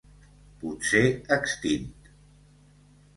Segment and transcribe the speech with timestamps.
[0.61, 1.01] Potser
[1.35, 2.09] extint.